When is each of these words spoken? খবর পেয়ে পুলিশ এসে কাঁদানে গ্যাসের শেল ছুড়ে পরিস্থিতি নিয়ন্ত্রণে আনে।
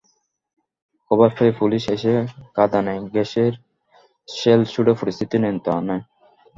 খবর 1.11 1.29
পেয়ে 1.37 1.53
পুলিশ 1.59 1.83
এসে 1.95 2.13
কাঁদানে 2.55 2.95
গ্যাসের 3.13 3.53
শেল 4.27 4.61
ছুড়ে 4.71 4.93
পরিস্থিতি 4.99 5.35
নিয়ন্ত্রণে 5.37 5.77
আনে। 5.79 5.97